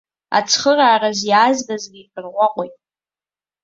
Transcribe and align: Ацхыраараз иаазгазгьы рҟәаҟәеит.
Ацхыраараз 0.37 1.19
иаазгазгьы 1.29 2.01
рҟәаҟәеит. 2.23 2.75